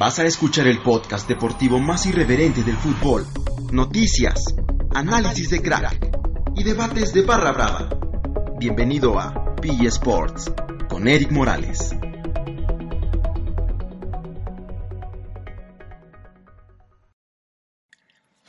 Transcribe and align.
Vas 0.00 0.18
a 0.18 0.24
escuchar 0.24 0.66
el 0.66 0.78
podcast 0.78 1.28
deportivo 1.28 1.78
más 1.78 2.06
irreverente 2.06 2.62
del 2.62 2.78
fútbol. 2.78 3.26
Noticias, 3.70 4.46
análisis 4.94 5.50
de 5.50 5.60
crack 5.60 6.16
y 6.56 6.64
debates 6.64 7.12
de 7.12 7.20
barra 7.20 7.52
brava. 7.52 7.90
Bienvenido 8.58 9.20
a 9.20 9.54
PG 9.56 9.88
Sports 9.88 10.50
con 10.88 11.06
Eric 11.06 11.30
Morales. 11.30 11.94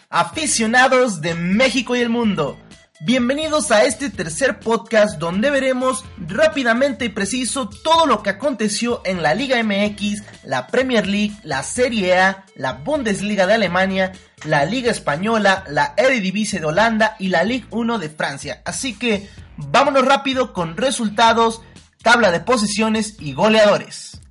Aficionados 0.10 1.20
de 1.20 1.36
México 1.36 1.98
y 1.98 2.00
el 2.00 2.08
mundo, 2.08 2.58
bienvenidos 3.04 3.72
a 3.72 3.84
este 3.84 4.12
tercer 4.12 4.60
podcast 4.60 5.18
donde 5.18 5.50
veremos 5.50 6.06
rápidamente 6.18 7.06
y 7.06 7.10
preciso 7.10 7.68
todo 7.68 8.06
lo 8.06 8.22
que 8.22 8.30
aconteció 8.30 9.02
en 9.06 9.24
la 9.24 9.34
Liga 9.34 9.62
MX, 9.64 10.22
la 10.44 10.68
Premier 10.68 11.08
League, 11.08 11.36
la 11.44 11.64
Serie 11.64 12.18
A, 12.20 12.46
la 12.56 12.74
Bundesliga 12.74 13.48
de 13.48 13.56
Alemania, 13.56 14.12
la 14.46 14.66
Liga 14.66 14.92
Española, 14.92 15.64
la 15.68 15.96
Eredivisie 15.98 16.60
de 16.60 16.68
Holanda 16.68 17.16
y 17.18 17.30
la 17.30 17.44
Ligue 17.44 17.66
1 17.72 17.98
de 17.98 18.10
Francia. 18.10 18.62
Así 18.66 18.94
que 18.94 19.30
vámonos 19.58 20.06
rápido 20.06 20.54
con 20.54 20.78
resultados, 20.78 21.64
tabla 22.04 22.32
de 22.32 22.42
posiciones 22.42 23.16
y 23.20 23.34
goleadores. 23.34 24.22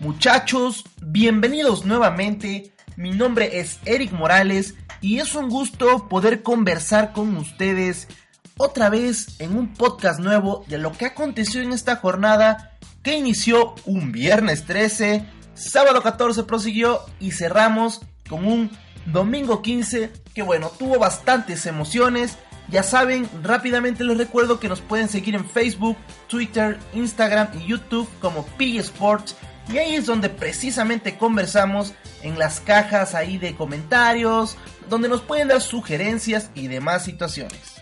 Muchachos, 0.00 0.84
bienvenidos 1.00 1.84
nuevamente. 1.84 2.73
Mi 2.96 3.10
nombre 3.10 3.58
es 3.58 3.80
Eric 3.86 4.12
Morales 4.12 4.74
y 5.00 5.18
es 5.18 5.34
un 5.34 5.48
gusto 5.48 6.08
poder 6.08 6.42
conversar 6.42 7.12
con 7.12 7.36
ustedes 7.36 8.06
otra 8.56 8.88
vez 8.88 9.40
en 9.40 9.56
un 9.56 9.74
podcast 9.74 10.20
nuevo 10.20 10.64
de 10.68 10.78
lo 10.78 10.92
que 10.92 11.06
aconteció 11.06 11.60
en 11.60 11.72
esta 11.72 11.96
jornada 11.96 12.76
que 13.02 13.16
inició 13.16 13.74
un 13.84 14.12
viernes 14.12 14.64
13, 14.64 15.26
sábado 15.54 16.02
14 16.02 16.44
prosiguió 16.44 17.00
y 17.18 17.32
cerramos 17.32 18.00
con 18.28 18.46
un 18.46 18.70
domingo 19.06 19.60
15 19.60 20.12
que 20.32 20.42
bueno, 20.42 20.70
tuvo 20.78 20.98
bastantes 20.98 21.66
emociones. 21.66 22.38
Ya 22.68 22.82
saben, 22.82 23.28
rápidamente 23.42 24.04
les 24.04 24.16
recuerdo 24.16 24.60
que 24.60 24.68
nos 24.68 24.80
pueden 24.80 25.08
seguir 25.08 25.34
en 25.34 25.44
Facebook, 25.44 25.96
Twitter, 26.28 26.78
Instagram 26.94 27.48
y 27.60 27.66
YouTube 27.66 28.08
como 28.20 28.46
P 28.56 28.78
Sports 28.78 29.36
y 29.68 29.78
ahí 29.78 29.94
es 29.94 30.06
donde 30.06 30.28
precisamente 30.28 31.16
conversamos 31.16 31.94
en 32.22 32.38
las 32.38 32.60
cajas 32.60 33.14
ahí 33.14 33.38
de 33.38 33.54
comentarios, 33.54 34.56
donde 34.88 35.08
nos 35.08 35.22
pueden 35.22 35.48
dar 35.48 35.60
sugerencias 35.60 36.50
y 36.54 36.68
demás 36.68 37.04
situaciones. 37.04 37.74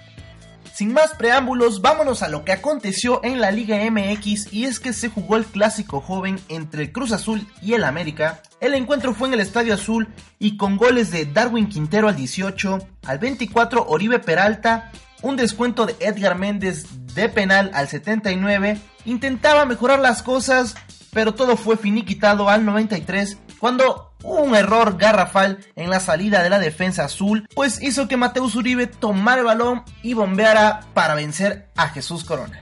Sin 0.73 0.95
más 0.95 1.15
preámbulos, 1.15 1.83
vámonos 1.83 2.23
a 2.23 2.29
lo 2.29 2.45
que 2.45 2.53
aconteció 2.53 3.21
en 3.23 3.43
la 3.43 3.51
Liga 3.51 3.79
MX 3.91 4.53
y 4.53 4.65
es 4.65 4.81
que 4.81 4.95
se 4.95 5.11
jugó 5.11 5.37
el 5.37 5.45
clásico 5.45 6.01
joven 6.01 6.41
entre 6.49 6.83
el 6.83 6.93
Cruz 6.93 7.13
Azul 7.13 7.47
y 7.61 7.75
el 7.75 7.85
América. 7.85 8.41
El 8.59 8.73
encuentro 8.73 9.13
fue 9.13 9.29
en 9.29 9.35
el 9.35 9.41
Estadio 9.41 9.75
Azul 9.75 10.09
y 10.39 10.57
con 10.57 10.79
goles 10.79 11.11
de 11.11 11.27
Darwin 11.27 11.69
Quintero 11.69 12.09
al 12.09 12.17
18, 12.17 12.79
al 13.07 13.19
24 13.19 13.87
Oribe 13.87 14.19
Peralta, 14.19 14.91
un 15.21 15.37
descuento 15.37 15.85
de 15.85 15.95
Edgar 16.01 16.39
Méndez 16.39 16.87
de 17.15 17.29
penal 17.29 17.71
al 17.75 17.89
79, 17.89 18.79
intentaba 19.05 19.67
mejorar 19.67 19.99
las 19.99 20.23
cosas, 20.23 20.75
pero 21.13 21.35
todo 21.35 21.57
fue 21.57 21.77
finiquitado 21.77 22.49
al 22.49 22.65
93 22.65 23.39
cuando 23.59 24.13
un 24.25 24.55
error 24.57 24.97
garrafal 24.97 25.59
en 25.77 25.91
la 25.91 26.01
salida 26.01 26.43
de 26.43 26.51
la 26.51 26.59
defensa 26.59 27.05
azul, 27.05 27.47
pues 27.55 27.83
hizo 27.83 28.09
que 28.09 28.17
Mateus 28.17 28.57
Uribe 28.57 28.87
tomara 28.87 29.41
el 29.41 29.47
balón 29.47 29.85
y 30.03 30.15
bombeara 30.15 30.81
para 30.95 31.15
vencer 31.15 31.69
a 31.77 31.89
Jesús 31.89 32.25
Corona. 32.25 32.61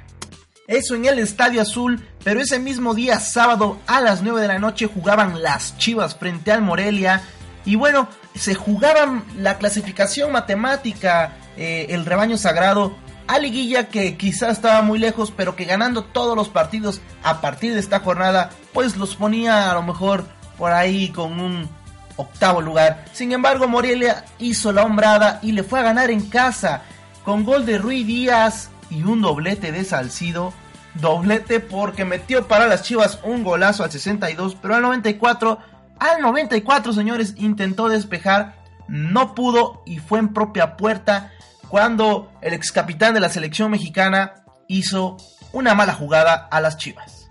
Eso 0.67 0.95
en 0.95 1.05
el 1.07 1.19
Estadio 1.19 1.63
Azul, 1.63 2.07
pero 2.23 2.41
ese 2.41 2.59
mismo 2.59 2.95
día 2.95 3.19
sábado 3.19 3.79
a 3.87 4.01
las 4.01 4.23
9 4.23 4.41
de 4.41 4.49
la 4.49 4.59
noche 4.59 4.87
jugaban 4.87 5.43
las 5.43 5.77
Chivas 5.79 6.15
frente 6.15 6.53
al 6.53 6.63
Morelia 6.63 7.23
y 7.65 7.77
bueno, 7.77 8.09
se 8.35 8.55
jugaban 8.55 9.25
la 9.37 9.59
clasificación 9.59 10.33
matemática, 10.33 11.37
eh, 11.57 11.87
el 11.91 12.07
rebaño 12.07 12.37
sagrado 12.37 12.95
a 13.31 13.39
Liguilla 13.39 13.87
que 13.87 14.17
quizás 14.17 14.57
estaba 14.57 14.83
muy 14.83 14.99
lejos, 14.99 15.33
pero 15.37 15.55
que 15.55 15.65
ganando 15.65 16.03
todos 16.03 16.35
los 16.35 16.49
partidos 16.49 17.01
a 17.23 17.41
partir 17.41 17.75
de 17.75 17.79
esta 17.79 18.01
jornada, 18.01 18.51
pues 18.73 18.97
los 18.97 19.15
ponía 19.15 19.71
a 19.71 19.75
lo 19.75 19.83
mejor 19.83 20.27
por 20.59 20.73
ahí 20.73 21.11
con 21.11 21.39
un 21.39 21.69
octavo 22.17 22.61
lugar. 22.61 23.05
Sin 23.13 23.31
embargo, 23.31 23.69
Morelia 23.69 24.25
hizo 24.41 24.73
la 24.73 24.83
hombrada 24.83 25.39
y 25.43 25.53
le 25.53 25.63
fue 25.63 25.79
a 25.79 25.85
ganar 25.85 26.11
en 26.11 26.29
casa 26.29 26.83
con 27.25 27.45
gol 27.45 27.67
de 27.67 27.79
Rui 27.79 28.03
Díaz 28.03 28.71
y 28.91 29.05
un 29.05 29.23
doblete 29.23 29.71
de 29.71 29.85
Salcido. 29.85 30.53
Doblete 30.95 31.61
porque 31.61 32.05
metió 32.05 32.49
para 32.49 32.67
las 32.67 32.83
Chivas 32.83 33.21
un 33.23 33.45
golazo 33.45 33.85
al 33.85 33.93
62, 33.93 34.57
pero 34.61 34.75
al 34.75 34.83
94, 34.83 35.59
al 36.01 36.21
94 36.21 36.93
señores, 36.93 37.35
intentó 37.37 37.89
despejar, 37.89 38.57
no 38.89 39.37
pudo 39.37 39.85
y 39.87 39.99
fue 39.99 40.19
en 40.19 40.35
propia 40.35 40.77
puerta 40.77 41.31
cuando 41.71 42.33
el 42.43 42.53
ex 42.53 42.73
capitán 42.73 43.15
de 43.15 43.21
la 43.21 43.29
selección 43.29 43.71
mexicana 43.71 44.35
hizo 44.67 45.17
una 45.53 45.75
mala 45.75 45.95
jugada 45.95 46.49
a 46.51 46.61
las 46.61 46.77
Chivas. 46.77 47.29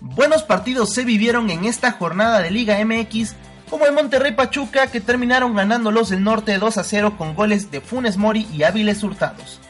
Buenos 0.00 0.42
partidos 0.42 0.92
se 0.92 1.04
vivieron 1.04 1.50
en 1.50 1.64
esta 1.64 1.92
jornada 1.92 2.40
de 2.40 2.50
Liga 2.50 2.78
MX, 2.84 3.34
como 3.70 3.86
el 3.86 3.92
Monterrey 3.92 4.32
Pachuca 4.32 4.88
que 4.88 5.00
terminaron 5.00 5.54
ganando 5.54 5.90
los 5.90 6.10
del 6.10 6.22
norte 6.22 6.58
2 6.58 6.76
a 6.76 6.84
0 6.84 7.14
con 7.16 7.34
goles 7.34 7.70
de 7.70 7.80
Funes 7.80 8.18
Mori 8.18 8.46
y 8.52 8.64
Áviles 8.64 9.02
Hurtados. 9.02 9.60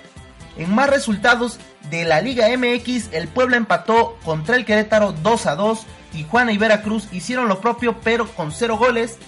En 0.57 0.75
más 0.75 0.91
resultados 0.91 1.61
de 1.89 2.05
la 2.05 2.21
Liga 2.21 2.49
MX, 2.49 3.13
el 3.13 3.29
Puebla 3.29 3.57
empató 3.57 4.19
contra 4.25 4.57
el 4.57 4.65
Querétaro 4.65 5.13
2 5.13 5.47
a 5.47 5.55
2, 5.55 5.87
Tijuana 6.13 6.53
y 6.53 6.59
Veracruz 6.59 7.07
hicieron 7.13 7.49
lo 7.49 7.61
propio 7.61 8.01
pero 8.01 8.27
con 8.29 8.51
0 8.51 8.77
goles, 8.77 9.19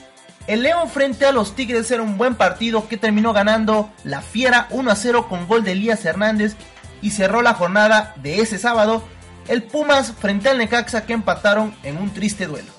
el 0.46 0.62
León 0.62 0.88
frente 0.88 1.26
a 1.26 1.32
los 1.32 1.54
Tigres 1.54 1.90
era 1.90 2.02
un 2.02 2.18
buen 2.18 2.34
partido 2.34 2.88
que 2.88 2.96
terminó 2.96 3.32
ganando 3.32 3.90
la 4.04 4.22
Fiera 4.22 4.66
1 4.70 4.90
a 4.90 4.96
0 4.96 5.28
con 5.28 5.46
gol 5.46 5.62
de 5.62 5.72
Elías 5.72 6.04
Hernández 6.04 6.56
y 7.00 7.10
cerró 7.10 7.42
la 7.42 7.54
jornada 7.54 8.14
de 8.22 8.40
ese 8.40 8.58
sábado 8.58 9.04
el 9.48 9.62
Pumas 9.62 10.12
frente 10.12 10.48
al 10.48 10.58
Necaxa 10.58 11.04
que 11.04 11.12
empataron 11.12 11.74
en 11.82 11.96
un 11.96 12.12
triste 12.12 12.46
duelo. 12.46 12.70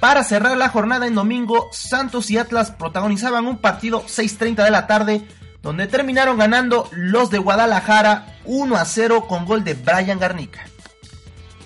Para 0.00 0.22
cerrar 0.22 0.56
la 0.56 0.68
jornada 0.68 1.06
en 1.06 1.14
domingo, 1.14 1.68
Santos 1.72 2.30
y 2.30 2.38
Atlas 2.38 2.70
protagonizaban 2.70 3.46
un 3.46 3.58
partido 3.58 4.04
6.30 4.04 4.64
de 4.64 4.70
la 4.70 4.86
tarde 4.86 5.26
donde 5.60 5.88
terminaron 5.88 6.38
ganando 6.38 6.88
los 6.92 7.30
de 7.30 7.38
Guadalajara 7.38 8.38
1 8.44 8.76
a 8.76 8.84
0 8.84 9.26
con 9.26 9.44
gol 9.44 9.64
de 9.64 9.74
Brian 9.74 10.20
Garnica. 10.20 10.66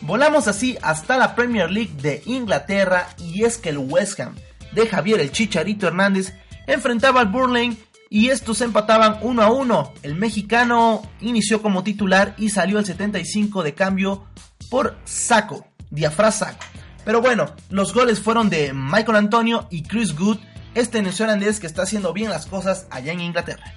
Volamos 0.01 0.49
así 0.49 0.79
hasta 0.83 1.19
la 1.19 1.35
Premier 1.35 1.71
League 1.71 1.93
de 2.01 2.23
Inglaterra 2.25 3.09
y 3.19 3.45
es 3.45 3.59
que 3.59 3.69
el 3.69 3.79
West 3.79 4.19
Ham 4.19 4.35
de 4.75 4.87
Javier 4.87 5.21
el 5.21 5.33
Chicharito 5.33 5.87
Hernández 5.87 6.35
enfrentaba 6.67 7.21
al 7.21 7.29
Burnley 7.29 7.77
y 8.11 8.29
estos 8.29 8.61
empataban 8.61 9.19
1 9.23 9.43
a 9.43 9.51
1. 9.51 9.95
El 10.03 10.15
mexicano 10.17 11.03
inició 11.21 11.63
como 11.63 11.83
titular 11.83 12.35
y 12.37 12.51
salió 12.51 12.79
el 12.79 12.85
75 12.85 13.63
de 13.63 13.75
cambio 13.75 14.27
por 14.71 14.99
Saco, 15.05 15.67
Diafra 15.91 16.31
Saco. 16.31 16.65
Pero 17.05 17.21
bueno, 17.21 17.55
los 17.71 17.95
goles 17.95 18.21
fueron 18.21 18.51
de 18.51 18.73
Michael 18.75 19.17
Antonio 19.17 19.67
y 19.71 19.83
Chris 19.83 20.15
Good, 20.15 20.39
este 20.75 21.03
neozelandés 21.03 21.59
que 21.59 21.67
está 21.67 21.83
haciendo 21.83 22.13
bien 22.13 22.31
las 22.31 22.47
cosas 22.47 22.87
allá 22.91 23.13
en 23.13 23.21
Inglaterra. 23.21 23.75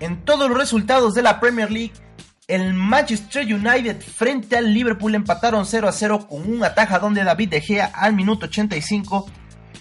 En 0.00 0.24
todos 0.24 0.48
los 0.48 0.58
resultados 0.58 1.14
de 1.14 1.22
la 1.22 1.40
Premier 1.40 1.70
League, 1.70 1.94
el 2.48 2.74
Manchester 2.74 3.42
United 3.42 4.00
frente 4.00 4.56
al 4.56 4.72
Liverpool 4.72 5.14
empataron 5.14 5.66
0 5.66 5.88
a 5.88 5.92
0 5.92 6.26
con 6.28 6.48
un 6.48 6.62
atajadón 6.62 7.14
de 7.14 7.24
David 7.24 7.48
De 7.48 7.60
Gea 7.60 7.86
al 7.86 8.14
minuto 8.14 8.46
85 8.46 9.26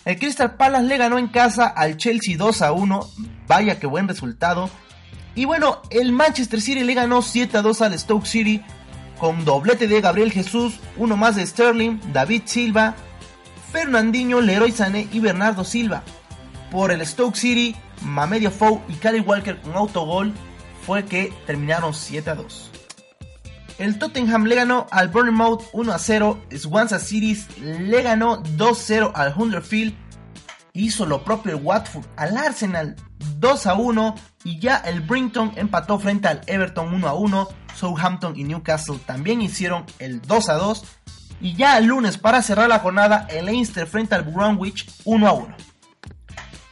el 0.06 0.20
Crystal 0.20 0.56
Palace 0.56 0.86
le 0.86 0.98
ganó 0.98 1.18
en 1.18 1.28
casa 1.28 1.66
al 1.66 1.98
Chelsea 1.98 2.38
2 2.38 2.62
a 2.62 2.72
1. 2.72 3.10
Vaya 3.48 3.80
que 3.80 3.88
buen 3.88 4.08
resultado. 4.08 4.70
Y 5.34 5.46
bueno, 5.46 5.82
el 5.90 6.12
Manchester 6.12 6.62
City 6.62 6.84
le 6.84 6.94
ganó 6.94 7.22
7 7.22 7.58
a 7.58 7.62
2 7.62 7.82
al 7.82 8.00
Stoke 8.00 8.26
City 8.26 8.62
con 9.20 9.46
doblete 9.46 9.88
de 9.88 10.02
Gabriel 10.02 10.32
Jesús, 10.32 10.80
uno 10.98 11.18
más 11.18 11.36
de 11.36 11.46
Sterling, 11.46 12.00
David 12.14 12.44
Silva, 12.46 12.96
Fernandinho, 13.72 14.42
Leroy 14.42 14.72
Sané 14.72 15.08
y 15.12 15.20
Bernardo 15.20 15.64
Silva. 15.64 16.04
Por 16.72 16.92
el 16.92 17.06
Stoke 17.06 17.36
City, 17.36 17.76
Mamedio 18.02 18.52
Fou 18.52 18.82
y 18.88 18.94
Cali 18.94 19.20
Walker 19.20 19.60
con 19.62 19.74
autogol 19.74 20.34
fue 20.86 21.06
que 21.06 21.34
terminaron 21.46 21.94
7 21.94 22.30
a 22.30 22.36
2. 22.36 22.72
El 23.78 24.00
Tottenham 24.00 24.46
le 24.46 24.56
ganó 24.56 24.88
al 24.90 25.10
Bournemouth 25.10 25.64
1 25.74 25.92
a 25.92 26.00
0. 26.00 26.42
Swansea 26.58 27.00
City 27.00 27.38
le 27.60 28.02
ganó 28.02 28.38
2 28.38 28.78
0 28.78 29.12
al 29.14 29.34
Huddersfield. 29.36 29.94
Hizo 30.72 31.06
lo 31.06 31.24
propio 31.24 31.54
el 31.54 31.64
Watford 31.64 32.06
al 32.16 32.38
Arsenal 32.38 32.96
2 33.40 33.68
a 33.68 33.74
1. 33.74 34.16
Y 34.46 34.60
ya 34.60 34.78
el 34.78 35.02
Brinton 35.02 35.52
empató 35.56 36.00
frente 36.00 36.30
al 36.30 36.42
Everton 36.48 36.94
1 36.94 37.08
a 37.08 37.14
1. 37.16 37.48
Southampton 37.76 38.38
y 38.38 38.46
Newcastle 38.46 39.00
también 39.06 39.42
hicieron 39.42 39.86
el 40.00 40.22
2 40.22 40.50
a 40.50 40.54
2. 40.54 40.84
Y 41.42 41.56
ya 41.56 41.78
el 41.78 41.86
lunes 41.88 42.18
para 42.18 42.42
cerrar 42.42 42.70
la 42.70 42.80
jornada 42.80 43.28
el 43.30 43.46
Leinster 43.46 43.88
frente 43.88 44.16
al 44.16 44.24
Bromwich 44.24 44.90
1 45.04 45.28
a 45.28 45.34
1. 45.34 45.56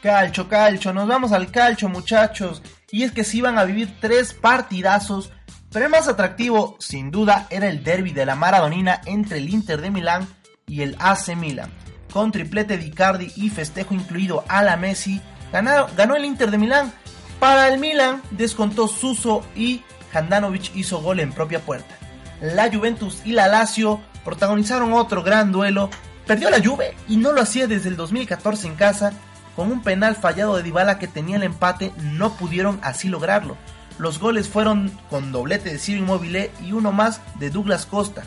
Calcho, 0.01 0.47
calcho, 0.47 0.93
nos 0.93 1.07
vamos 1.07 1.33
al 1.33 1.51
calcho 1.51 1.89
muchachos. 1.89 2.61
Y 2.91 3.03
es 3.03 3.11
que 3.11 3.25
se 3.25 3.37
iban 3.37 3.57
a 3.57 3.65
vivir 3.65 3.93
tres 3.99 4.33
partidazos 4.33 5.31
pero 5.73 5.85
el 5.85 5.91
más 5.91 6.07
atractivo, 6.07 6.77
sin 6.79 7.09
duda, 7.09 7.47
era 7.49 7.67
el 7.67 7.83
derby 7.83 8.11
de 8.13 8.27
la 8.27 8.35
Maradonina 8.35 9.01
entre 9.05 9.39
el 9.39 9.49
Inter 9.49 9.81
de 9.81 9.89
Milán 9.89 10.27
y 10.67 10.83
el 10.83 10.95
AC 10.99 11.35
Milan. 11.35 11.71
con 12.13 12.31
triplete 12.31 12.77
de 12.77 12.85
Icardi 12.85 13.31
y 13.35 13.49
festejo 13.49 13.95
incluido 13.95 14.45
a 14.47 14.61
la 14.63 14.77
Messi, 14.77 15.19
ganó 15.51 16.15
el 16.15 16.25
Inter 16.25 16.51
de 16.51 16.59
Milán. 16.59 16.93
Para 17.39 17.67
el 17.69 17.79
Milan 17.79 18.21
descontó 18.29 18.87
Suso 18.87 19.43
y 19.55 19.81
Handanovic 20.13 20.75
hizo 20.75 21.01
gol 21.01 21.19
en 21.19 21.33
propia 21.33 21.59
puerta. 21.59 21.95
La 22.39 22.71
Juventus 22.71 23.21
y 23.25 23.31
la 23.31 23.47
Lazio 23.47 23.99
protagonizaron 24.23 24.93
otro 24.93 25.23
gran 25.23 25.51
duelo. 25.51 25.89
Perdió 26.27 26.51
la 26.51 26.63
Juve 26.63 26.95
y 27.07 27.17
no 27.17 27.31
lo 27.31 27.41
hacía 27.41 27.65
desde 27.65 27.89
el 27.89 27.95
2014 27.95 28.67
en 28.67 28.75
casa. 28.75 29.13
Con 29.55 29.71
un 29.71 29.81
penal 29.81 30.15
fallado 30.15 30.55
de 30.55 30.63
Dybala 30.63 30.99
que 30.99 31.07
tenía 31.07 31.37
el 31.37 31.43
empate, 31.43 31.91
no 31.97 32.35
pudieron 32.35 32.79
así 32.83 33.09
lograrlo. 33.09 33.57
Los 33.97 34.19
goles 34.19 34.47
fueron 34.47 34.91
con 35.09 35.31
doblete 35.31 35.71
de 35.71 35.79
Ciro 35.79 35.99
Immobile 35.99 36.51
y 36.63 36.71
uno 36.71 36.91
más 36.91 37.21
de 37.39 37.49
Douglas 37.49 37.85
Costa. 37.85 38.23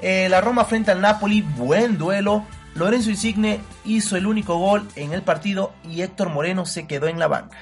Eh, 0.00 0.28
la 0.30 0.40
Roma 0.40 0.64
frente 0.64 0.90
al 0.90 1.00
Napoli, 1.00 1.42
buen 1.42 1.98
duelo. 1.98 2.44
Lorenzo 2.74 3.10
Insigne 3.10 3.60
hizo 3.84 4.16
el 4.16 4.26
único 4.26 4.56
gol 4.56 4.88
en 4.96 5.12
el 5.12 5.22
partido 5.22 5.72
y 5.84 6.02
Héctor 6.02 6.30
Moreno 6.30 6.64
se 6.66 6.86
quedó 6.86 7.08
en 7.08 7.18
la 7.18 7.26
banca. 7.26 7.58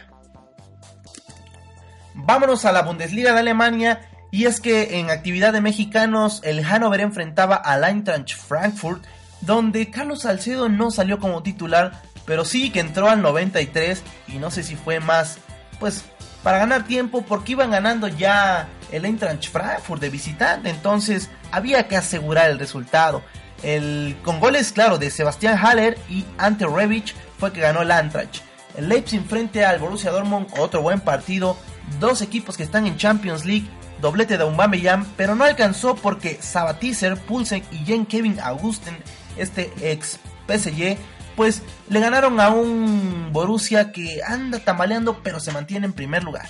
Vámonos 2.14 2.64
a 2.64 2.72
la 2.72 2.82
Bundesliga 2.82 3.32
de 3.32 3.40
Alemania 3.40 4.00
y 4.30 4.44
es 4.44 4.60
que 4.60 4.98
en 4.98 5.10
actividad 5.10 5.52
de 5.52 5.60
mexicanos 5.60 6.40
el 6.44 6.64
Hannover 6.64 7.00
enfrentaba 7.00 7.56
al 7.56 7.84
Eintracht 7.84 8.34
Frankfurt 8.34 9.04
donde 9.40 9.90
Carlos 9.90 10.22
Salcedo 10.22 10.68
no 10.68 10.90
salió 10.90 11.18
como 11.18 11.42
titular 11.42 12.02
pero 12.26 12.44
sí 12.44 12.70
que 12.70 12.80
entró 12.80 13.08
al 13.08 13.22
93 13.22 14.02
y 14.26 14.38
no 14.38 14.50
sé 14.50 14.62
si 14.62 14.76
fue 14.76 15.00
más 15.00 15.38
pues 15.80 16.04
para 16.42 16.58
ganar 16.58 16.84
tiempo 16.86 17.22
porque 17.22 17.52
iban 17.52 17.70
ganando 17.70 18.08
ya 18.08 18.68
el 18.92 19.04
Eintracht 19.04 19.48
Frankfurt 19.48 20.00
de 20.00 20.10
visitante, 20.10 20.70
entonces 20.70 21.30
había 21.50 21.88
que 21.88 21.96
asegurar 21.96 22.50
el 22.50 22.58
resultado. 22.58 23.22
El, 23.62 24.16
con 24.22 24.38
goles, 24.38 24.72
claro, 24.72 24.98
de 24.98 25.10
Sebastián 25.10 25.58
Haller 25.60 25.98
y 26.08 26.24
Ante 26.38 26.66
Rebic 26.66 27.14
fue 27.38 27.52
que 27.52 27.60
ganó 27.60 27.82
el 27.82 27.90
Eintracht. 27.90 28.40
El 28.76 28.88
Leipzig 28.88 29.24
frente 29.26 29.64
al 29.64 29.80
Borussia 29.80 30.12
Dortmund, 30.12 30.46
otro 30.58 30.82
buen 30.82 31.00
partido. 31.00 31.56
Dos 31.98 32.22
equipos 32.22 32.56
que 32.56 32.62
están 32.62 32.86
en 32.86 32.96
Champions 32.96 33.44
League, 33.44 33.66
doblete 34.00 34.36
de 34.36 34.44
Aubameyang, 34.44 35.04
pero 35.16 35.34
no 35.34 35.44
alcanzó 35.44 35.96
porque 35.96 36.38
Sabatizer, 36.40 37.16
Pulsen 37.16 37.64
y 37.72 37.78
Jen 37.78 38.06
Kevin 38.06 38.38
Augusten, 38.40 38.96
este 39.36 39.72
ex 39.80 40.20
PSG, 40.46 40.98
pues 41.38 41.62
le 41.88 42.00
ganaron 42.00 42.40
a 42.40 42.50
un 42.50 43.30
Borussia 43.32 43.92
que 43.92 44.22
anda 44.26 44.58
tambaleando 44.58 45.22
pero 45.22 45.38
se 45.38 45.52
mantiene 45.52 45.86
en 45.86 45.92
primer 45.92 46.24
lugar. 46.24 46.48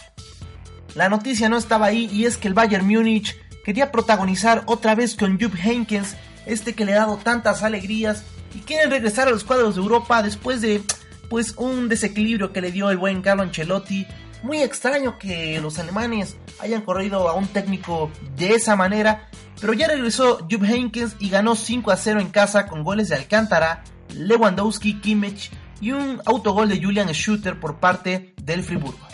La 0.95 1.11
noticia 1.11 1.51
no 1.51 1.59
estaba 1.59 1.85
ahí 1.85 2.09
y 2.11 2.25
es 2.25 2.39
que 2.39 2.49
el 2.49 2.55
Bayern 2.55 2.87
Múnich 2.87 3.37
quería 3.67 3.93
protagonizar 3.93 4.63
otra 4.65 4.95
vez 4.95 5.15
con 5.15 5.39
Jupp 5.39 5.57
Heynckes, 5.63 6.17
este 6.47 6.73
que 6.73 6.87
le 6.87 6.95
ha 6.95 7.01
dado 7.01 7.19
tantas 7.19 7.63
alegrías 7.63 8.23
y 8.55 8.61
quieren 8.61 8.91
regresar 8.91 9.29
a 9.29 9.31
los 9.31 9.45
cuadros 9.45 9.75
de 9.75 9.83
Europa 9.83 10.23
después 10.23 10.63
de 10.63 10.83
pues 11.29 11.53
un 11.59 11.91
desequilibrio 11.91 12.55
que 12.55 12.63
le 12.63 12.73
dio 12.73 12.89
el 12.89 12.97
buen 12.97 13.21
Carlo 13.21 13.43
Ancelotti. 13.43 14.07
Muy 14.43 14.63
extraño 14.63 15.19
que 15.19 15.61
los 15.61 15.79
alemanes 15.79 16.37
hayan 16.61 16.81
corrido 16.81 17.29
a 17.29 17.35
un 17.35 17.47
técnico 17.47 18.11
de 18.39 18.55
esa 18.55 18.75
manera, 18.75 19.29
pero 19.61 19.75
ya 19.75 19.87
regresó 19.87 20.39
Jupp 20.51 20.65
Heynckes 20.65 21.17
y 21.19 21.29
ganó 21.29 21.57
5 21.57 21.91
a 21.91 21.97
0 21.99 22.21
en 22.21 22.31
casa 22.31 22.69
con 22.69 22.85
goles 22.85 23.11
de 23.11 23.17
Alcántara, 23.17 23.85
Lewandowski, 24.15 25.01
Kimmich 25.01 25.51
y 25.81 25.93
un 25.93 26.21
autogol 26.25 26.69
de 26.69 26.83
Julian 26.83 27.09
Schutter 27.13 27.59
por 27.59 27.79
parte 27.79 28.35
del 28.43 28.63
Friburgo. 28.63 29.07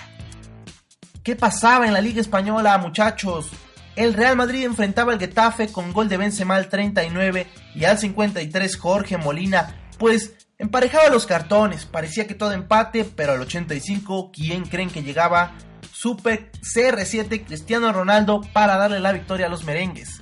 ¿Qué 1.23 1.37
pasaba 1.37 1.87
en 1.87 1.93
la 1.93 2.01
Liga 2.01 2.21
Española, 2.21 2.77
muchachos? 2.79 3.51
El 3.97 4.15
Real 4.15 4.37
Madrid 4.37 4.65
enfrentaba 4.65 5.13
al 5.13 5.21
Getafe 5.21 5.69
con 5.69 5.93
gol 5.93 6.09
de 6.09 6.17
Benzema 6.17 6.57
al 6.57 6.69
39 6.69 7.47
y 7.75 7.85
al 7.85 7.99
53 7.99 8.77
Jorge 8.77 9.17
Molina, 9.17 9.75
pues 9.99 10.35
emparejaba 10.59 11.09
los 11.09 11.27
cartones, 11.27 11.87
parecía 11.87 12.27
que 12.27 12.35
todo 12.35 12.53
empate, 12.53 13.05
pero 13.05 13.33
al 13.33 13.41
85, 13.41 14.33
¿quién 14.33 14.65
creen 14.65 14.91
que 14.91 15.03
llegaba? 15.03 15.55
Super 15.93 16.51
CR7 16.61 17.47
Cristiano 17.47 17.93
Ronaldo 17.93 18.41
para 18.53 18.77
darle 18.77 19.01
la 19.01 19.13
victoria 19.13 19.47
a 19.47 19.49
los 19.51 19.65
merengues. 19.65 20.21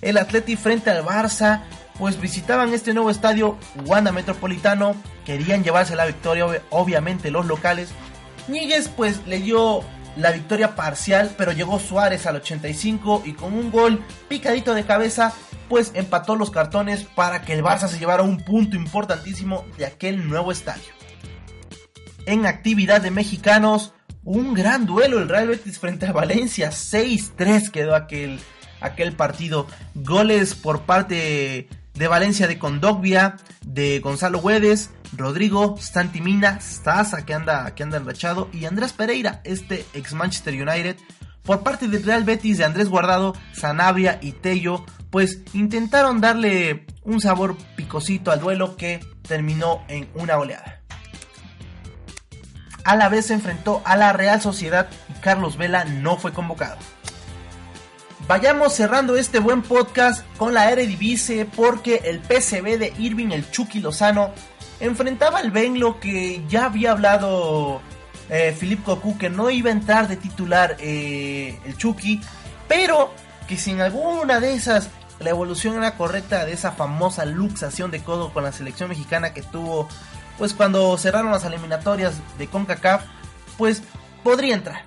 El 0.00 0.16
Atleti 0.16 0.56
frente 0.56 0.90
al 0.90 1.04
Barça 1.04 1.62
pues 2.00 2.18
visitaban 2.18 2.72
este 2.72 2.94
nuevo 2.94 3.10
estadio 3.10 3.58
Wanda 3.84 4.10
Metropolitano, 4.10 4.96
querían 5.26 5.62
llevarse 5.62 5.94
la 5.94 6.06
victoria, 6.06 6.46
obviamente 6.70 7.30
los 7.30 7.44
locales. 7.44 7.90
Níguez 8.48 8.88
pues 8.88 9.26
le 9.26 9.38
dio 9.38 9.84
la 10.16 10.30
victoria 10.30 10.74
parcial, 10.74 11.34
pero 11.36 11.52
llegó 11.52 11.78
Suárez 11.78 12.24
al 12.24 12.36
85 12.36 13.24
y 13.26 13.34
con 13.34 13.52
un 13.52 13.70
gol 13.70 14.02
picadito 14.28 14.72
de 14.72 14.84
cabeza, 14.84 15.34
pues 15.68 15.90
empató 15.92 16.36
los 16.36 16.50
cartones 16.50 17.04
para 17.04 17.42
que 17.42 17.52
el 17.52 17.62
Barça 17.62 17.86
se 17.86 17.98
llevara 17.98 18.22
un 18.22 18.38
punto 18.38 18.76
importantísimo 18.76 19.66
de 19.76 19.84
aquel 19.84 20.26
nuevo 20.26 20.52
estadio. 20.52 20.94
En 22.24 22.46
actividad 22.46 23.02
de 23.02 23.10
mexicanos, 23.10 23.92
un 24.24 24.54
gran 24.54 24.86
duelo 24.86 25.18
el 25.18 25.28
Real 25.28 25.48
Betis 25.48 25.78
frente 25.78 26.06
a 26.06 26.12
Valencia, 26.12 26.70
6-3 26.70 27.70
quedó 27.70 27.94
aquel, 27.94 28.40
aquel 28.80 29.12
partido. 29.12 29.66
Goles 29.94 30.54
por 30.54 30.82
parte 30.82 31.68
de 31.94 32.08
Valencia 32.08 32.46
de 32.46 32.58
Condogbia, 32.58 33.36
de 33.64 34.00
Gonzalo 34.00 34.40
Guedes, 34.40 34.90
Rodrigo, 35.16 35.76
Santimina, 35.78 36.60
Stasa 36.60 37.24
que 37.24 37.34
anda, 37.34 37.74
que 37.74 37.82
anda 37.82 37.98
enrachado 37.98 38.48
y 38.52 38.64
Andrés 38.64 38.92
Pereira, 38.92 39.40
este 39.44 39.84
ex 39.94 40.14
Manchester 40.14 40.54
United. 40.54 40.96
Por 41.42 41.62
parte 41.62 41.88
del 41.88 42.04
Real 42.04 42.24
Betis 42.24 42.58
de 42.58 42.64
Andrés 42.64 42.88
Guardado, 42.88 43.34
Sanabria 43.52 44.18
y 44.22 44.32
Tello, 44.32 44.84
pues 45.10 45.40
intentaron 45.52 46.20
darle 46.20 46.86
un 47.02 47.20
sabor 47.20 47.56
picosito 47.76 48.30
al 48.30 48.40
duelo 48.40 48.76
que 48.76 49.00
terminó 49.26 49.82
en 49.88 50.08
una 50.14 50.36
oleada. 50.38 50.80
A 52.84 52.96
la 52.96 53.08
vez 53.08 53.26
se 53.26 53.34
enfrentó 53.34 53.82
a 53.84 53.96
la 53.96 54.12
Real 54.12 54.40
Sociedad 54.40 54.88
y 55.08 55.20
Carlos 55.20 55.56
Vela 55.56 55.84
no 55.84 56.16
fue 56.16 56.32
convocado. 56.32 56.76
Vayamos 58.26 58.74
cerrando 58.74 59.16
este 59.16 59.38
buen 59.40 59.62
podcast 59.62 60.24
con 60.36 60.54
la 60.54 60.70
Eredivisie 60.70 61.44
porque 61.44 62.02
el 62.04 62.20
PCB 62.20 62.78
de 62.78 62.92
Irving 62.98 63.32
el 63.32 63.50
Chucky 63.50 63.80
Lozano 63.80 64.30
enfrentaba 64.78 65.40
al 65.40 65.50
Benlo 65.50 65.98
que 65.98 66.44
ya 66.48 66.66
había 66.66 66.92
hablado 66.92 67.80
eh, 68.28 68.56
Cocu 68.84 69.18
que 69.18 69.30
no 69.30 69.50
iba 69.50 69.70
a 69.70 69.72
entrar 69.72 70.08
de 70.08 70.16
titular 70.16 70.76
eh, 70.78 71.58
el 71.64 71.76
Chucky, 71.76 72.20
pero 72.68 73.12
que 73.48 73.56
sin 73.56 73.80
alguna 73.80 74.38
de 74.38 74.54
esas 74.54 74.90
la 75.18 75.30
evolución 75.30 75.76
era 75.76 75.96
correcta 75.96 76.44
de 76.46 76.52
esa 76.52 76.72
famosa 76.72 77.26
luxación 77.26 77.90
de 77.90 78.02
codo 78.02 78.32
con 78.32 78.44
la 78.44 78.52
selección 78.52 78.88
mexicana 78.88 79.34
que 79.34 79.42
tuvo 79.42 79.88
pues 80.38 80.54
cuando 80.54 80.96
cerraron 80.96 81.32
las 81.32 81.44
eliminatorias 81.44 82.14
de 82.38 82.46
CONCACAF, 82.46 83.04
pues 83.58 83.82
podría 84.24 84.54
entrar. 84.54 84.84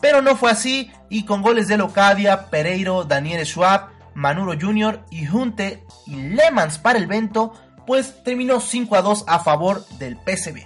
Pero 0.00 0.22
no 0.22 0.36
fue 0.36 0.52
así 0.52 0.92
y 1.12 1.24
con 1.24 1.42
goles 1.42 1.68
de 1.68 1.76
Locadia, 1.76 2.46
Pereiro, 2.48 3.04
Daniel 3.04 3.44
Schwab, 3.44 3.90
Manuro 4.14 4.54
Jr. 4.58 5.04
y 5.10 5.26
Junte 5.26 5.84
y 6.06 6.16
Lemans 6.16 6.78
para 6.78 6.98
el 6.98 7.06
Vento, 7.06 7.52
pues 7.86 8.24
terminó 8.24 8.60
5 8.60 8.96
a 8.96 9.02
2 9.02 9.24
a 9.28 9.40
favor 9.40 9.86
del 9.98 10.16
PSV. 10.16 10.60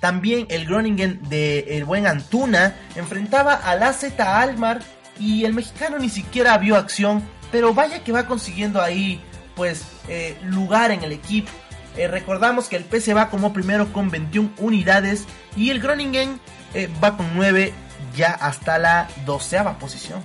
También 0.00 0.48
el 0.50 0.66
Groningen 0.66 1.20
de 1.28 1.76
el 1.76 1.84
buen 1.84 2.08
Antuna 2.08 2.74
enfrentaba 2.96 3.54
al 3.54 3.84
AZ 3.84 4.18
Almar 4.18 4.82
y 5.20 5.44
el 5.44 5.54
mexicano 5.54 6.00
ni 6.00 6.08
siquiera 6.08 6.58
vio 6.58 6.74
acción, 6.74 7.22
pero 7.52 7.72
vaya 7.72 8.02
que 8.02 8.10
va 8.10 8.26
consiguiendo 8.26 8.82
ahí 8.82 9.22
pues 9.54 9.84
eh, 10.08 10.36
lugar 10.42 10.90
en 10.90 11.04
el 11.04 11.12
equipo. 11.12 11.52
Eh, 11.96 12.08
recordamos 12.08 12.68
que 12.68 12.74
el 12.74 12.82
PSV 12.82 13.16
va 13.16 13.30
como 13.30 13.52
primero 13.52 13.92
con 13.92 14.10
21 14.10 14.50
unidades 14.58 15.26
y 15.54 15.70
el 15.70 15.78
Groningen 15.78 16.40
eh, 16.74 16.90
va 17.02 17.16
con 17.16 17.36
9 17.36 17.72
ya 18.16 18.32
hasta 18.32 18.78
la 18.78 19.08
doceava 19.24 19.78
posición. 19.78 20.22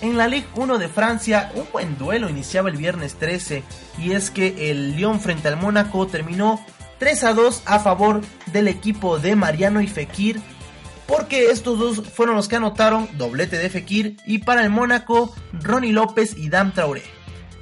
En 0.00 0.16
la 0.16 0.26
Ligue 0.26 0.48
1 0.56 0.78
de 0.78 0.88
Francia, 0.88 1.52
un 1.54 1.64
buen 1.72 1.96
duelo 1.96 2.28
iniciaba 2.28 2.68
el 2.68 2.76
viernes 2.76 3.14
13 3.14 3.62
y 3.98 4.12
es 4.12 4.30
que 4.30 4.70
el 4.70 4.96
Lyon 4.96 5.20
frente 5.20 5.46
al 5.46 5.56
Mónaco 5.56 6.08
terminó 6.08 6.60
3 6.98 7.24
a 7.24 7.34
2 7.34 7.62
a 7.66 7.78
favor 7.78 8.20
del 8.46 8.66
equipo 8.66 9.20
de 9.20 9.36
Mariano 9.36 9.80
y 9.80 9.86
Fekir 9.86 10.40
porque 11.06 11.50
estos 11.50 11.78
dos 11.78 12.08
fueron 12.08 12.36
los 12.36 12.48
que 12.48 12.56
anotaron 12.56 13.08
doblete 13.18 13.58
de 13.58 13.70
Fekir 13.70 14.16
y 14.26 14.38
para 14.38 14.62
el 14.62 14.70
Mónaco 14.70 15.34
Ronnie 15.52 15.92
López 15.92 16.36
y 16.36 16.48
Dam 16.48 16.72
Traoré. 16.72 17.02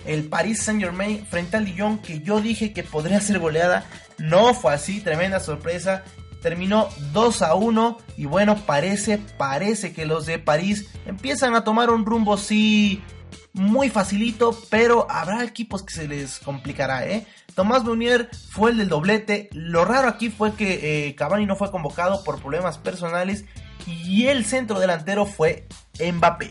El 0.07 0.25
Paris 0.25 0.63
Saint 0.63 0.81
Germain 0.81 1.27
frente 1.27 1.57
al 1.57 1.65
Lyon 1.65 1.99
que 1.99 2.21
yo 2.21 2.41
dije 2.41 2.73
que 2.73 2.85
podría 2.85 3.21
ser 3.21 3.39
goleada, 3.39 3.85
no 4.19 4.55
fue 4.55 4.73
así, 4.73 5.01
tremenda 5.01 5.41
sorpresa 5.41 6.05
terminó 6.43 6.89
2 7.13 7.43
a 7.43 7.55
1 7.55 7.99
y 8.17 8.27
bueno, 8.27 8.57
parece, 8.67 9.19
parece 9.39 9.93
que 9.93 10.07
los 10.07 10.27
de 10.27 10.39
París 10.39 10.89
empiezan 11.07 11.55
a 11.55 11.65
tomar 11.65 11.91
un 11.91 12.07
rumbo 12.07 12.37
sí 12.37 13.03
muy 13.53 13.91
facilito, 13.91 14.57
pero 14.71 15.07
habrá 15.11 15.45
equipos 15.45 15.83
que 15.83 15.95
se 15.95 16.09
les 16.09 16.39
complicará, 16.39 17.07
¿eh? 17.07 17.27
Tomás 17.55 17.85
Meunier 17.85 18.31
fue 18.51 18.71
el 18.71 18.79
del 18.79 18.89
doblete, 18.89 19.49
lo 19.53 19.85
raro 19.85 20.09
aquí 20.09 20.31
fue 20.31 20.55
que 20.55 21.09
eh, 21.09 21.15
Cavani 21.15 21.47
no 21.47 21.57
fue 21.57 21.71
convocado 21.71 22.23
por 22.23 22.41
problemas 22.41 22.79
personales 22.79 23.45
y 23.87 24.27
el 24.27 24.45
centro 24.45 24.79
delantero 24.79 25.27
fue 25.27 25.67
Mbappé. 25.99 26.51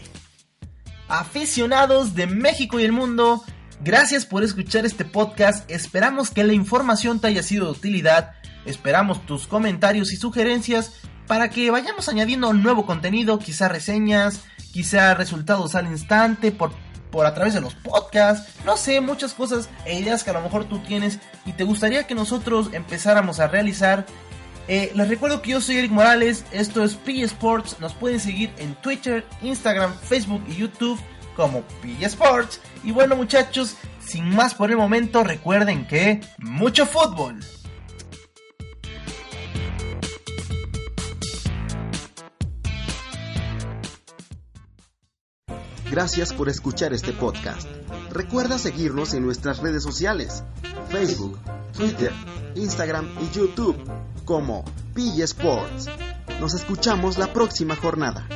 Aficionados 1.08 2.16
de 2.16 2.28
México 2.28 2.80
y 2.80 2.84
el 2.84 2.92
mundo, 2.92 3.44
Gracias 3.82 4.26
por 4.26 4.44
escuchar 4.44 4.86
este 4.86 5.06
podcast, 5.06 5.72
esperamos 5.72 6.32
que 6.32 6.44
la 6.44 6.52
información 6.52 7.22
te 7.22 7.28
haya 7.28 7.42
sido 7.42 7.68
de 7.68 7.72
utilidad, 7.72 8.34
esperamos 8.66 9.26
tus 9.26 9.48
comentarios 9.48 10.12
y 10.12 10.18
sugerencias 10.18 10.94
para 11.28 11.50
que 11.50 11.70
vayamos 11.70 12.10
añadiendo 12.10 12.54
nuevo 12.54 12.86
contenido, 12.86 13.38
quizá 13.38 13.68
reseñas, 13.68 14.42
quizá 14.72 15.14
resultados 15.14 15.76
al 15.76 15.88
instante 15.88 16.52
por, 16.52 16.72
por 17.12 17.26
a 17.26 17.34
través 17.34 17.54
de 17.54 17.62
los 17.62 17.76
podcasts, 17.76 18.52
no 18.66 18.78
sé, 18.78 19.00
muchas 19.02 19.34
cosas 19.34 19.70
e 19.86 20.00
ideas 20.00 20.24
que 20.24 20.32
a 20.32 20.34
lo 20.34 20.42
mejor 20.42 20.66
tú 20.66 20.80
tienes 20.80 21.20
y 21.46 21.54
te 21.54 21.64
gustaría 21.64 22.08
que 22.08 22.16
nosotros 22.16 22.70
empezáramos 22.74 23.40
a 23.40 23.48
realizar. 23.48 24.06
Eh, 24.68 24.92
les 24.96 25.08
recuerdo 25.08 25.42
que 25.42 25.52
yo 25.52 25.62
soy 25.62 25.78
Eric 25.78 25.92
Morales, 25.92 26.46
esto 26.52 26.84
es 26.84 26.96
P 26.96 27.22
Sports, 27.22 27.78
nos 27.80 27.94
pueden 27.94 28.20
seguir 28.20 28.52
en 28.58 28.76
Twitter, 28.76 29.26
Instagram, 29.42 29.94
Facebook 30.00 30.44
y 30.48 30.56
YouTube 30.56 31.00
como 31.36 31.62
P 31.82 31.96
Sports. 32.06 32.60
Y 32.84 32.92
bueno 32.92 33.16
muchachos, 33.16 33.76
sin 34.04 34.30
más 34.36 34.54
por 34.54 34.72
el 34.72 34.78
momento, 34.78 35.24
recuerden 35.24 35.86
que 35.86 36.22
mucho 36.40 36.86
fútbol. 36.86 37.40
Gracias 45.90 46.34
por 46.34 46.50
escuchar 46.50 46.94
este 46.94 47.14
podcast. 47.14 47.68
Recuerda 48.12 48.60
seguirnos 48.60 49.16
en 49.16 49.24
nuestras 49.26 49.58
redes 49.60 49.82
sociales, 49.82 50.44
Facebook, 50.90 51.40
Twitter, 51.76 52.12
Instagram 52.56 53.08
y 53.22 53.36
YouTube 53.36 53.76
como 54.24 54.64
PG 54.94 55.22
Sports. 55.24 55.90
Nos 56.40 56.54
escuchamos 56.54 57.18
la 57.18 57.34
próxima 57.34 57.76
jornada. 57.76 58.28